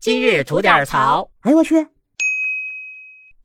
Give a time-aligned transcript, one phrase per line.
[0.00, 1.28] 今日吐点槽。
[1.40, 1.86] 哎呦我去！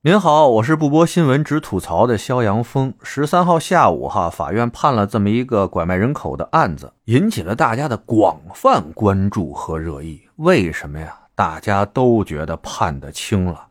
[0.03, 2.93] 您好，我是不播新闻只吐槽的肖阳峰。
[3.01, 10.21] 十三号下午，哈，法院判了这么一个拐卖人口的案子，引起了大家的广泛关注和热议。
[10.37, 11.17] 为什么呀？
[11.33, 13.67] 大家都觉得判得轻了。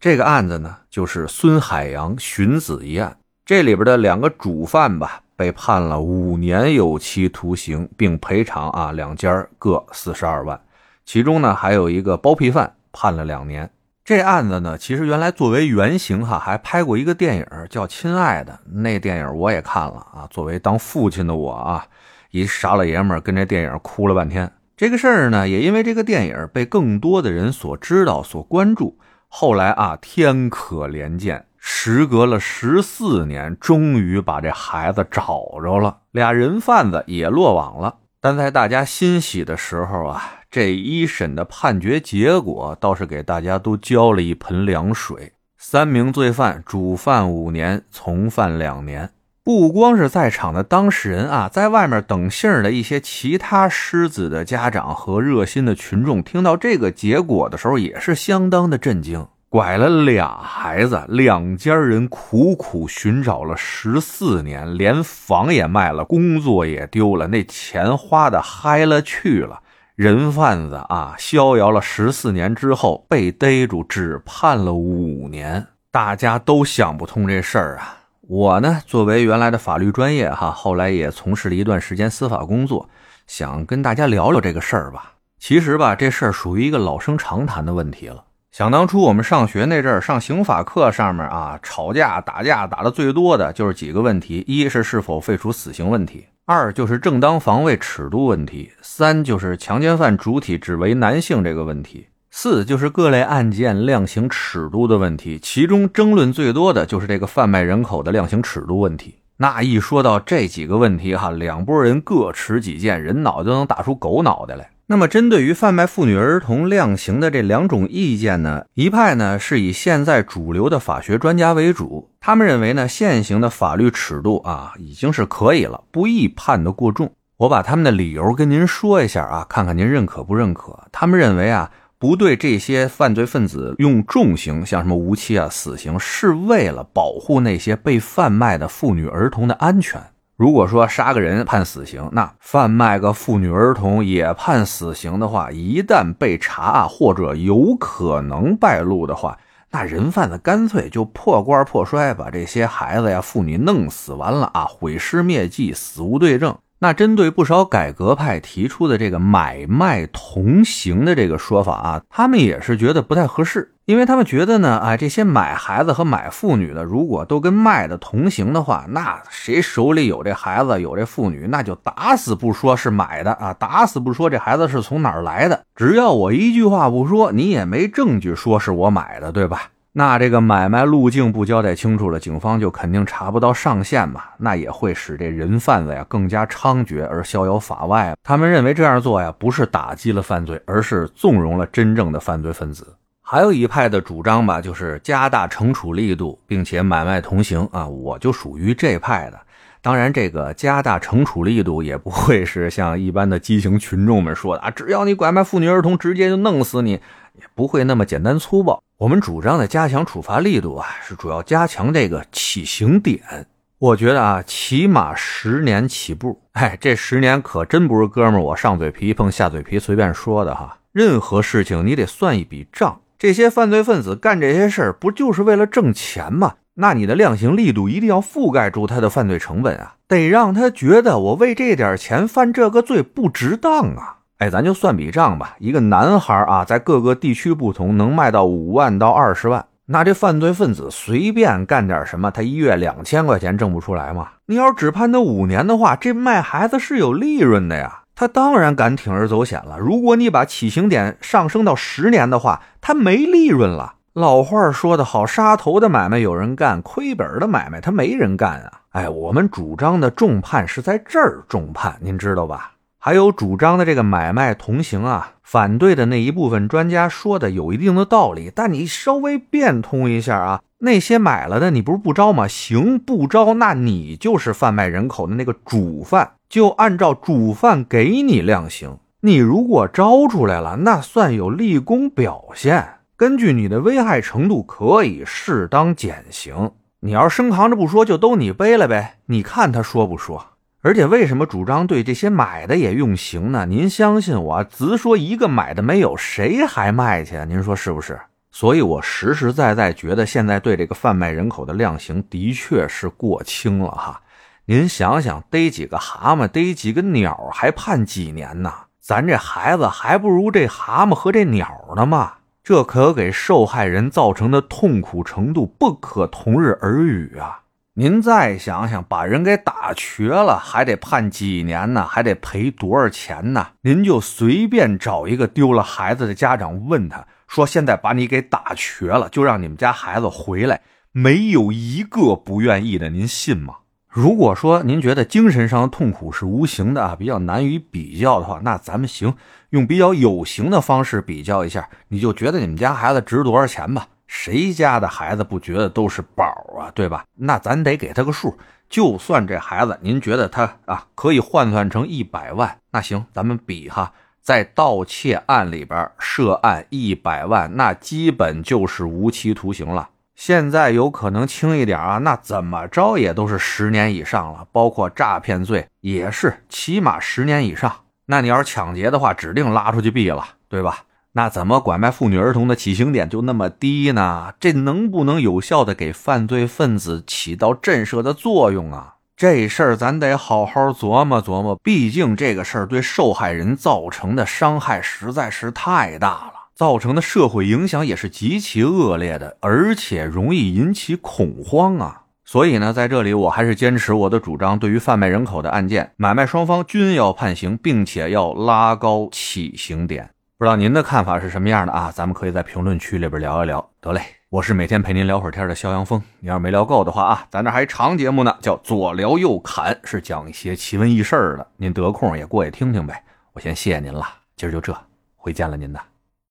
[0.00, 3.16] 这个案子呢，就是孙海洋寻子一案。
[3.44, 10.58] 这里边的两个主犯吧，被判了五年有期徒刑，并赔偿啊两家各四十二万。
[11.04, 13.70] 其中呢，还有一个包庇犯判了两年。
[14.04, 20.28] 这案子呢，其实原来作为原型哈，还拍过一个电影叫《亲爱的》，那电影我也看了啊。
[20.30, 21.86] 作为当父亲的我啊，
[22.30, 24.52] 一傻老爷们儿跟这电影哭了半天。
[24.76, 28.98] 这个事儿呢，也因为这个电影被更多的人所知道、所关注。
[29.28, 37.96] 后来啊，天可怜见，时隔了十四年，终于把这孩子找着了，俩人贩子也落网了。
[38.20, 40.22] 但在大家欣喜的时候啊，
[40.54, 45.32] 这一审的判决结果倒是给大家都浇了一盆凉水。
[45.58, 49.10] 三名罪犯，主犯五年，从犯两年。
[49.42, 59.26] 不光是在场的当事人啊，在外面等信儿的一些其他失子的家长和热心的群众，听到这个结果的时候，也是相当的震惊。
[59.48, 69.62] 拐了俩孩子，两家人苦苦寻找了十四年，连房也卖了，工作也丢了，那钱花的嗨了去了。
[69.96, 77.98] 人贩子啊，逍遥了十四年之后被逮住，只判了五年，大家都想不通这事儿啊。
[78.22, 82.88] 我呢，作为原来的法律专业哈，后来也从事了一段时间司法工作，
[83.28, 85.12] 想跟大家聊聊这个事儿吧。
[85.38, 88.24] 其实吧，这事儿属于一个老生常谈的问题了。
[88.50, 105.38] 想当初我们上学那阵儿，上刑法课上面啊，吵架打架打的最多的就是几个问题：一是是否废除死刑问题，二就是正当防卫尺度问题，三就是强奸犯主体只为男性这个问题，四就是各类案件量刑尺度的问题。
[105.42, 109.14] 其中争论最多的就是这个贩卖人口的量刑尺度问题。
[109.38, 114.68] 那一说到这几个问题哈，两拨人各持己见，人脑就能打出狗脑袋来。
[114.86, 127.10] 那么，针对于贩卖妇女儿童量刑的这两种意见呢，一派呢是以现在主流的法学专家为主，他们认为呢现行的法律尺度啊已经是可以了，不宜判得过重。
[127.38, 130.78] 我把他们的理由跟您说一下啊，看看您认可不认可。
[130.92, 140.00] 他们认为啊，不对这些犯罪分子用重刑，像什么无期啊、死刑，是为了保护那些被贩卖的妇女儿童的安全。
[140.36, 149.38] 如果说杀个人判死刑，那贩卖个妇女儿童也判死刑的话，一旦被查或者有可能败露的话，
[149.70, 156.56] 那人贩子干脆就破罐破摔，把这些孩子呀、妇女弄死，完了啊，毁尸灭迹，死无对证。
[156.80, 179.64] 那针对不少改革派提出的这个买卖同刑的这个说法啊，他们也是觉得不太合适，因为他们觉得呢，哎，这些买孩子和买妇女的，如果都跟卖的同行的话，那谁手里有这孩子有这妇女，那就打死不说是买的啊，打死不说这孩子是从哪儿来的，只要我一句话不说，你也没证据说是我买的，对吧？
[179.92, 188.16] 那这个买卖路径不交代清楚了，警方就肯定查不到上限嘛，那也会使这人贩子呀更加猖獗而逍遥法外。
[188.22, 192.86] 他们认为这样做呀，不是打击了犯罪，而是纵容了真正的犯罪分子。
[193.26, 199.40] 还有一派的主张吧，就是加大惩处力度，并且买卖同行啊，我就属于这派的。
[199.80, 208.82] 当然，这个加大惩处力度也不会是像一般的畸形群众们说的啊，只要你拐卖妇女儿童，直接就弄死你，也不会那么简单粗暴。
[208.98, 213.46] 我们主张的加强处罚力度啊，是主要加强这个起刑点。
[213.78, 216.42] 我觉得啊，起码十年起步。
[216.52, 220.78] 哎，这十年可真不是哥们儿我上嘴皮碰下嘴皮随便说的哈。
[220.92, 223.00] 任何事情你得算一笔账。
[223.24, 226.56] 这些犯罪分子干这些事儿，不就是为了挣钱吗？
[226.74, 234.18] 那你的量刑力度一定要覆盖住他的犯罪成本啊，得让他觉得我为这点钱犯这个罪不值当啊。
[234.36, 235.56] 哎，咱就算笔账吧。
[235.58, 239.64] 一个男孩啊，在各个地区不同，能卖到五万到二十万。
[239.86, 244.32] 那这犯罪分子随便干点什么，他一月两千块钱挣不出来吗？
[244.44, 248.02] 你要只判他五年的话，这卖孩子是有利润的呀。
[248.14, 249.78] 他当然敢铤而走险了。
[249.78, 253.94] 如果你把起刑点上升到十年的话，他没利润了。
[254.12, 258.80] 老话说得好，杀头的买卖有人干，亏本的买卖他没人干啊。
[258.90, 262.73] 哎，我们主张的重判是在这儿重判，您知道吧？
[263.06, 272.48] 还有主张的这个买卖同行啊，反对的那一部分专家说的有一定的道理，但你稍微变通一下啊，那些买了的你不是不招吗？
[272.48, 278.96] 行不招，那你就是贩卖人口的那个主犯，就按照主犯给你量刑。
[279.20, 282.88] 你如果招出来了，那算有立功表现。
[283.18, 286.70] 根据你的危害程度，可以适当减刑。
[287.00, 289.16] 你要是生扛着不说，就都你背了呗。
[289.26, 290.46] 你看他说不说？
[290.84, 293.64] 而且为什么主张对这些买的也用刑呢？
[293.64, 297.42] 您相信我，直说一个买的没有，谁还卖去？
[297.46, 298.20] 您说是不是？
[298.50, 304.20] 所以我实实在在觉得，现在对这个贩卖人口的量刑的确是过轻了哈。
[304.66, 308.70] 您想想，逮几个蛤蟆，逮几个鸟，还判几年呢？
[309.00, 312.34] 咱这孩子还不如这蛤蟆和这鸟呢嘛！
[312.62, 317.60] 这可给受害人造成的痛苦程度不可同日而语啊！
[317.96, 322.04] 您再想想，把人给打瘸了，还得判几年呢？
[322.04, 323.68] 还得赔多少钱呢？
[323.82, 330.80] 您就随便找一个丢了孩子的家长，问他说：“现在把你给打瘸了，就让你们家孩子回来，
[331.12, 333.76] 没有一个不愿意的，您信吗？”
[334.10, 339.36] 如果说您觉得精神上的痛苦是无形的啊，比较难于比较的话，那咱们行
[339.70, 344.08] 用比较有形的方式比较一下，你就觉得你们家孩子值多少钱吧？
[344.26, 346.44] 谁家的孩子不觉得都是宝
[346.78, 347.24] 啊，对吧？
[347.34, 360.10] 那咱得给他个数，就算这孩子您觉得他啊可以换算成一百万，那行，咱们比哈，在盗窃案里边涉案一百万，那基本就是无期徒刑了。
[360.34, 367.92] 现在有可能轻一点啊，那怎么着也都是十年以上了，包括诈骗罪也是起码十年以上。
[368.26, 371.04] 那你要是抢劫的话，指定拉出去毙了，对吧？
[371.36, 374.54] 那怎么拐卖妇女儿童的起刑点就那么低呢？
[374.60, 379.16] 这能不能有效的给犯罪分子起到震慑的作用啊？
[379.36, 386.52] 这事儿咱得好好琢磨琢磨，毕竟这个事儿对受害人造成的伤害实在是太大了。
[386.72, 392.22] 造成的社会影响也是极其恶劣的，而且容易引起恐慌啊！
[392.44, 400.30] 所以呢，在这里我还是坚持我的主张，对于贩卖人口的案件，买卖双方均要判刑，并且要拉高起刑点。
[400.56, 402.12] 不知道您的看法是什么样的啊？
[402.14, 403.84] 咱们可以在评论区里边聊一聊。
[404.00, 406.22] 得嘞，我是每天陪您聊会儿天的肖阳峰。
[406.38, 411.66] 你要是没聊够的话啊，咱这还长节目呢，叫左聊右侃，是讲一些奇闻异事的。
[411.76, 413.20] 您得空也过去听听呗。
[413.52, 414.24] 我先谢谢您了，
[414.54, 414.96] 今儿就这，
[415.34, 416.00] 回见了您的。